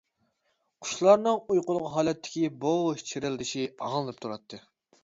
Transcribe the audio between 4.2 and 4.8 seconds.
تۇراتتى.